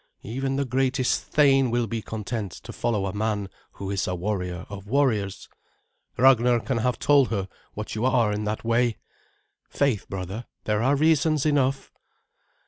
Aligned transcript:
Even 0.23 0.55
the 0.55 0.65
greatest 0.65 1.21
thane 1.25 1.69
will 1.69 1.85
be 1.85 2.01
content 2.01 2.53
to 2.53 2.73
follow 2.73 3.05
a 3.05 3.13
man 3.13 3.49
who 3.73 3.91
is 3.91 4.07
a 4.07 4.15
warrior 4.15 4.65
of 4.67 4.87
warriors. 4.87 5.47
Ragnar 6.17 6.59
can 6.59 6.79
have 6.79 6.97
told 6.97 7.27
her 7.29 7.47
what 7.75 7.93
you 7.93 8.03
are 8.05 8.33
in 8.33 8.45
that 8.45 8.63
way. 8.65 8.97
Faith, 9.69 10.09
brother, 10.09 10.47
there 10.63 10.81
are 10.81 10.95
reasons 10.95 11.45
enough." 11.45 11.91